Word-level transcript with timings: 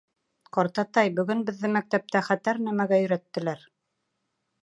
—Ҡартатай, 0.57 1.11
бөгөн 1.19 1.43
беҙҙе 1.49 1.69
мәктәптә 1.75 2.23
хәтәр 2.29 2.61
нәмәгә 2.69 3.01
өйрәттеләр. 3.05 3.65